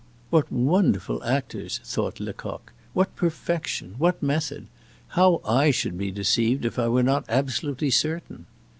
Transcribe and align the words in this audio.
"What 0.31 0.51
wonderful 0.51 1.23
actors!" 1.23 1.79
thought 1.83 2.19
Lecoq; 2.19 2.73
"what 2.93 3.15
perfection! 3.15 3.93
what 3.99 4.23
method! 4.23 4.65
How 5.09 5.41
I 5.45 5.69
should 5.69 5.95
be 5.95 6.09
deceived 6.09 6.65
if 6.65 6.79
I 6.79 6.87
were 6.87 7.03
not 7.03 7.23
absolutely 7.29 7.91
certain!" 7.91 8.47